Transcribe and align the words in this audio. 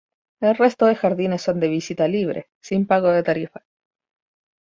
El 0.39 0.55
resto 0.55 0.87
de 0.87 0.95
jardines 0.95 1.43
son 1.43 1.59
de 1.59 1.67
visita 1.67 2.07
libre 2.07 2.49
sin 2.59 2.87
pago 2.87 3.09
de 3.11 3.21
tarifa. 3.21 3.63